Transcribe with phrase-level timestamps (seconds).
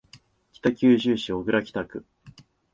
[0.63, 2.03] 北九州市小倉北区